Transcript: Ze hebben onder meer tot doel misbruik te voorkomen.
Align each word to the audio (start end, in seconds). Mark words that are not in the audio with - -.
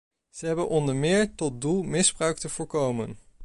Ze 0.29 0.45
hebben 0.45 0.67
onder 0.67 0.95
meer 0.95 1.35
tot 1.35 1.61
doel 1.61 1.83
misbruik 1.83 2.37
te 2.37 2.49
voorkomen. 2.49 3.17